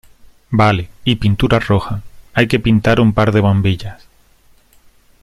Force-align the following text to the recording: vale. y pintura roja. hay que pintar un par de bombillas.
vale. 0.49 0.89
y 1.03 1.17
pintura 1.17 1.59
roja. 1.59 2.01
hay 2.33 2.47
que 2.47 2.59
pintar 2.59 2.99
un 2.99 3.13
par 3.13 3.31
de 3.31 3.39
bombillas. 3.39 4.07